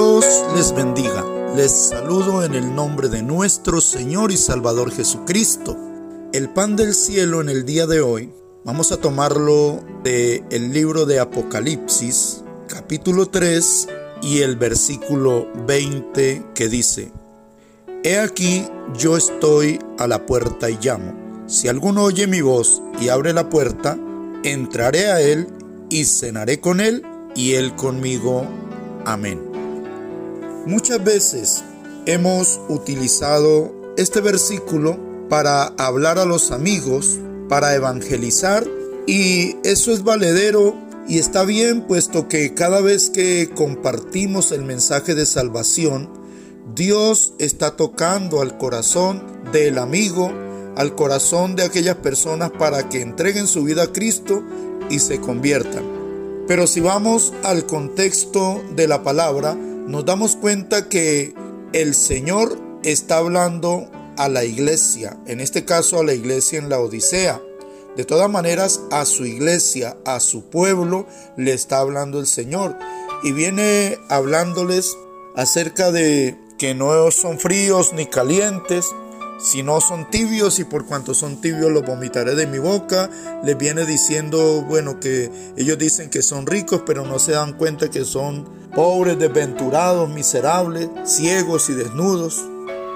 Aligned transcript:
Dios 0.00 0.24
les 0.56 0.72
bendiga. 0.74 1.26
Les 1.54 1.70
saludo 1.70 2.42
en 2.42 2.54
el 2.54 2.74
nombre 2.74 3.10
de 3.10 3.22
nuestro 3.22 3.82
Señor 3.82 4.32
y 4.32 4.38
Salvador 4.38 4.90
Jesucristo. 4.90 5.76
El 6.32 6.48
pan 6.48 6.74
del 6.74 6.94
cielo 6.94 7.42
en 7.42 7.50
el 7.50 7.66
día 7.66 7.86
de 7.86 8.00
hoy 8.00 8.32
vamos 8.64 8.92
a 8.92 8.96
tomarlo 8.96 9.84
del 10.02 10.42
el 10.50 10.72
libro 10.72 11.04
de 11.04 11.20
Apocalipsis, 11.20 12.42
capítulo 12.66 13.26
3 13.26 13.88
y 14.22 14.38
el 14.38 14.56
versículo 14.56 15.46
20 15.66 16.46
que 16.54 16.68
dice, 16.70 17.12
He 18.02 18.18
aquí 18.18 18.64
yo 18.96 19.18
estoy 19.18 19.80
a 19.98 20.06
la 20.06 20.24
puerta 20.24 20.70
y 20.70 20.78
llamo. 20.80 21.44
Si 21.46 21.68
alguno 21.68 22.04
oye 22.04 22.26
mi 22.26 22.40
voz 22.40 22.80
y 23.02 23.10
abre 23.10 23.34
la 23.34 23.50
puerta, 23.50 23.98
entraré 24.44 25.08
a 25.08 25.20
él 25.20 25.46
y 25.90 26.06
cenaré 26.06 26.58
con 26.58 26.80
él 26.80 27.04
y 27.34 27.52
él 27.52 27.76
conmigo. 27.76 28.46
Amén. 29.04 29.49
Muchas 30.66 31.02
veces 31.02 31.64
hemos 32.06 32.60
utilizado 32.68 33.74
este 33.96 34.20
versículo 34.20 34.98
para 35.30 35.64
hablar 35.78 36.18
a 36.18 36.26
los 36.26 36.50
amigos, 36.50 37.18
para 37.48 37.74
evangelizar 37.74 38.66
y 39.06 39.56
eso 39.64 39.90
es 39.92 40.04
valedero 40.04 40.74
y 41.08 41.18
está 41.18 41.44
bien 41.44 41.86
puesto 41.86 42.28
que 42.28 42.52
cada 42.54 42.82
vez 42.82 43.08
que 43.08 43.50
compartimos 43.54 44.52
el 44.52 44.62
mensaje 44.62 45.14
de 45.14 45.24
salvación, 45.24 46.10
Dios 46.74 47.32
está 47.38 47.76
tocando 47.76 48.42
al 48.42 48.58
corazón 48.58 49.22
del 49.52 49.78
amigo, 49.78 50.30
al 50.76 50.94
corazón 50.94 51.56
de 51.56 51.64
aquellas 51.64 51.96
personas 51.96 52.50
para 52.50 52.88
que 52.90 53.00
entreguen 53.00 53.46
su 53.46 53.64
vida 53.64 53.84
a 53.84 53.92
Cristo 53.92 54.42
y 54.90 54.98
se 54.98 55.20
conviertan. 55.20 55.84
Pero 56.46 56.66
si 56.66 56.80
vamos 56.80 57.32
al 57.44 57.64
contexto 57.64 58.62
de 58.76 58.86
la 58.86 59.02
palabra, 59.02 59.56
nos 59.90 60.04
damos 60.04 60.36
cuenta 60.36 60.88
que 60.88 61.34
el 61.72 61.96
Señor 61.96 62.56
está 62.84 63.16
hablando 63.16 63.90
a 64.16 64.28
la 64.28 64.44
iglesia, 64.44 65.18
en 65.26 65.40
este 65.40 65.64
caso 65.64 65.98
a 65.98 66.04
la 66.04 66.14
iglesia 66.14 66.60
en 66.60 66.68
la 66.68 66.78
Odisea. 66.78 67.42
De 67.96 68.04
todas 68.04 68.30
maneras, 68.30 68.82
a 68.92 69.04
su 69.04 69.26
iglesia, 69.26 69.96
a 70.04 70.20
su 70.20 70.48
pueblo, 70.48 71.08
le 71.36 71.52
está 71.52 71.80
hablando 71.80 72.20
el 72.20 72.28
Señor. 72.28 72.76
Y 73.24 73.32
viene 73.32 73.98
hablándoles 74.08 74.96
acerca 75.34 75.90
de 75.90 76.38
que 76.56 76.72
no 76.72 77.10
son 77.10 77.40
fríos 77.40 77.92
ni 77.92 78.06
calientes, 78.06 78.86
si 79.40 79.64
no 79.64 79.80
son 79.80 80.08
tibios 80.08 80.60
y 80.60 80.64
por 80.64 80.86
cuanto 80.86 81.14
son 81.14 81.40
tibios 81.40 81.72
los 81.72 81.84
vomitaré 81.84 82.36
de 82.36 82.46
mi 82.46 82.58
boca. 82.58 83.10
Les 83.42 83.58
viene 83.58 83.84
diciendo, 83.86 84.62
bueno, 84.68 85.00
que 85.00 85.32
ellos 85.56 85.78
dicen 85.78 86.10
que 86.10 86.22
son 86.22 86.46
ricos, 86.46 86.82
pero 86.86 87.04
no 87.04 87.18
se 87.18 87.32
dan 87.32 87.54
cuenta 87.54 87.90
que 87.90 88.04
son 88.04 88.59
pobres, 88.74 89.18
desventurados, 89.18 90.08
miserables, 90.08 90.88
ciegos 91.04 91.68
y 91.70 91.74
desnudos. 91.74 92.44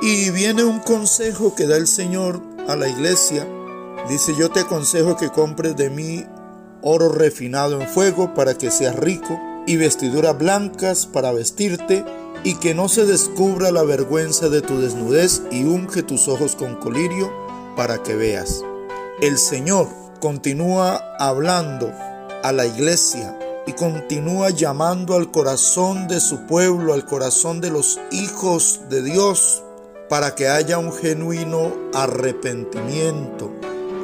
Y 0.03 0.31
viene 0.31 0.65
un 0.65 0.81
consejo 0.81 1.55
que 1.55 1.67
da 1.67 1.77
el 1.77 1.87
Señor 1.87 2.41
a 2.69 2.77
la 2.77 2.89
iglesia. 2.89 3.47
Dice, 4.09 4.35
yo 4.39 4.51
te 4.51 4.61
aconsejo 4.61 5.17
que 5.17 5.31
compres 5.31 5.77
de 5.77 5.91
mí 5.91 6.25
oro 6.83 7.09
refinado 7.09 7.81
en 7.81 7.89
fuego 7.89 8.35
para 8.35 8.59
que 8.59 8.71
seas 8.71 8.97
rico 8.97 9.41
y 9.67 9.77
vestiduras 9.77 10.37
blancas 10.37 11.07
para 11.07 11.33
vestirte 11.33 12.05
y 12.45 12.57
que 12.57 12.75
no 12.75 12.89
se 12.89 13.07
descubra 13.07 13.71
la 13.71 13.83
vergüenza 13.83 14.51
de 14.51 14.61
tu 14.61 14.79
desnudez 14.79 15.43
y 15.51 15.65
unge 15.65 16.03
tus 16.03 16.29
ojos 16.29 16.55
con 16.57 16.77
colirio 16.77 17.33
para 17.75 18.03
que 18.03 18.15
veas. 18.15 18.63
El 19.23 19.39
Señor 19.39 19.89
continúa 20.21 21.01
hablando 21.19 21.91
a 22.43 22.53
la 22.53 22.67
iglesia 22.67 23.39
y 23.67 23.73
continúa 23.73 24.51
llamando 24.51 25.15
al 25.15 25.31
corazón 25.31 26.09
de 26.09 26.21
su 26.21 26.47
pueblo, 26.47 26.93
al 26.93 27.05
corazón 27.05 27.61
de 27.61 27.71
los 27.71 27.99
hijos 28.11 28.81
de 28.91 29.03
Dios, 29.03 29.63
para 30.09 30.35
que 30.35 30.49
haya 30.49 30.79
un 30.79 30.93
genuino 30.93 31.73
arrepentimiento. 31.95 33.51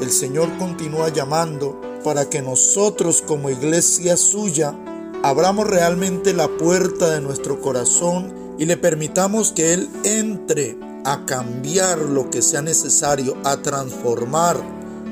El 0.00 0.10
Señor 0.10 0.48
continúa 0.58 1.10
llamando 1.10 1.80
para 2.02 2.28
que 2.30 2.40
nosotros 2.40 3.22
como 3.22 3.50
iglesia 3.50 4.16
suya 4.16 4.74
abramos 5.22 5.66
realmente 5.66 6.32
la 6.32 6.48
puerta 6.48 7.10
de 7.10 7.20
nuestro 7.20 7.60
corazón 7.60 8.32
y 8.58 8.64
le 8.64 8.78
permitamos 8.78 9.52
que 9.52 9.74
Él 9.74 9.90
entre 10.04 10.78
a 11.04 11.24
cambiar 11.26 11.98
lo 11.98 12.30
que 12.30 12.42
sea 12.42 12.62
necesario, 12.62 13.36
a 13.44 13.58
transformar 13.58 14.56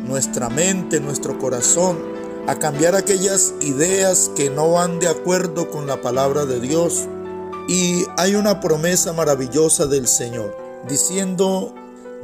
nuestra 0.06 0.48
mente, 0.48 1.00
nuestro 1.00 1.38
corazón, 1.38 1.98
a 2.48 2.58
cambiar 2.58 2.94
aquellas 2.94 3.52
ideas 3.60 4.30
que 4.34 4.48
no 4.48 4.72
van 4.72 5.00
de 5.00 5.08
acuerdo 5.08 5.70
con 5.70 5.86
la 5.86 6.00
palabra 6.00 6.46
de 6.46 6.60
Dios. 6.60 7.06
Y 7.68 8.06
hay 8.16 8.36
una 8.36 8.60
promesa 8.60 9.12
maravillosa 9.12 9.86
del 9.86 10.08
Señor, 10.08 10.56
diciendo, 10.88 11.74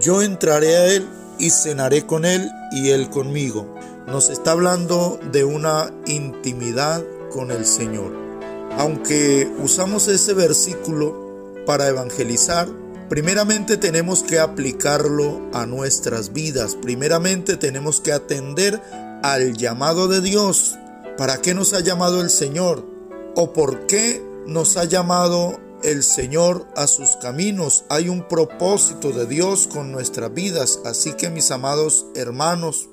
yo 0.00 0.22
entraré 0.22 0.76
a 0.76 0.86
Él 0.86 1.06
y 1.38 1.50
cenaré 1.50 2.06
con 2.06 2.24
Él 2.24 2.50
y 2.72 2.88
Él 2.88 3.10
conmigo. 3.10 3.74
Nos 4.06 4.30
está 4.30 4.52
hablando 4.52 5.20
de 5.30 5.44
una 5.44 5.92
intimidad 6.06 7.04
con 7.30 7.50
el 7.50 7.66
Señor. 7.66 8.10
Aunque 8.78 9.52
usamos 9.62 10.08
ese 10.08 10.32
versículo 10.32 11.54
para 11.66 11.86
evangelizar, 11.88 12.66
primeramente 13.10 13.76
tenemos 13.76 14.22
que 14.22 14.38
aplicarlo 14.38 15.50
a 15.52 15.66
nuestras 15.66 16.32
vidas. 16.32 16.78
Primeramente 16.80 17.58
tenemos 17.58 18.00
que 18.00 18.12
atender 18.12 18.80
al 19.24 19.56
llamado 19.56 20.06
de 20.06 20.20
Dios. 20.20 20.76
¿Para 21.16 21.38
qué 21.38 21.54
nos 21.54 21.72
ha 21.72 21.80
llamado 21.80 22.20
el 22.20 22.28
Señor? 22.28 22.84
¿O 23.34 23.54
por 23.54 23.86
qué 23.86 24.22
nos 24.46 24.76
ha 24.76 24.84
llamado 24.84 25.58
el 25.82 26.02
Señor 26.02 26.66
a 26.76 26.86
sus 26.86 27.16
caminos? 27.16 27.86
Hay 27.88 28.10
un 28.10 28.28
propósito 28.28 29.12
de 29.12 29.24
Dios 29.24 29.66
con 29.66 29.92
nuestras 29.92 30.34
vidas. 30.34 30.78
Así 30.84 31.14
que 31.14 31.30
mis 31.30 31.50
amados 31.50 32.04
hermanos, 32.14 32.90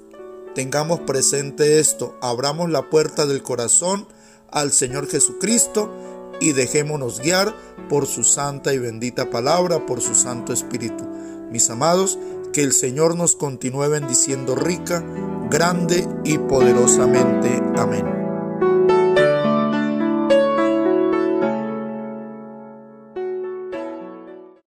tengamos 0.56 1.02
presente 1.02 1.80
esto. 1.80 2.18
Abramos 2.22 2.70
la 2.70 2.90
puerta 2.90 3.26
del 3.26 3.44
corazón 3.44 4.08
al 4.52 4.72
Señor 4.72 5.10
Jesucristo 5.10 5.92
y 6.40 6.54
dejémonos 6.54 7.20
guiar 7.20 7.54
por 7.90 8.08
su 8.08 8.24
santa 8.24 8.74
y 8.74 8.80
bendita 8.80 9.30
palabra, 9.30 9.86
por 9.86 10.00
su 10.00 10.16
Santo 10.16 10.54
Espíritu. 10.54 11.04
Mis 11.52 11.70
amados, 11.70 12.18
que 12.54 12.64
el 12.64 12.72
Señor 12.72 13.18
nos 13.18 13.36
continúe 13.36 13.90
bendiciendo 13.90 14.56
rica, 14.56 15.04
grande 15.52 16.08
y 16.24 16.40
poderosamente. 16.40 17.62
Amén. 17.78 18.21